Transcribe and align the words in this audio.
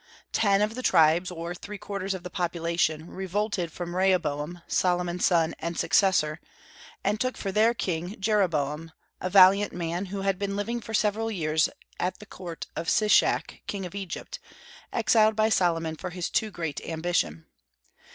Ten 0.31 0.63
of 0.63 0.73
the 0.73 0.81
tribes, 0.81 1.29
or 1.29 1.53
three 1.53 1.77
quarters 1.77 2.15
of 2.15 2.23
the 2.23 2.31
population, 2.31 3.05
revolted 3.11 3.71
from 3.71 3.95
Rehoboam, 3.95 4.61
Solomon's 4.67 5.27
son 5.27 5.53
and 5.59 5.77
successor, 5.77 6.39
and 7.03 7.21
took 7.21 7.37
for 7.37 7.51
their 7.51 7.75
king 7.75 8.19
Jeroboam, 8.19 8.93
a 9.19 9.29
valiant 9.29 9.73
man, 9.73 10.07
who 10.07 10.21
had 10.21 10.39
been 10.39 10.55
living 10.55 10.81
for 10.81 10.95
several 10.95 11.29
years 11.29 11.69
at 11.99 12.17
the 12.17 12.25
court 12.25 12.65
of 12.75 12.89
Shishak, 12.89 13.61
king 13.67 13.85
of 13.85 13.93
Egypt, 13.93 14.39
exiled 14.91 15.35
by 15.35 15.49
Solomon 15.49 15.95
for 15.95 16.09
his 16.09 16.31
too 16.31 16.49
great 16.49 16.81
ambition. 16.83 17.45